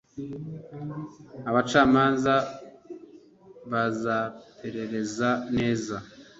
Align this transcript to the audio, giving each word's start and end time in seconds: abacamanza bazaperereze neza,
abacamanza 1.49 2.35
bazaperereze 3.71 5.29
neza, 5.55 5.95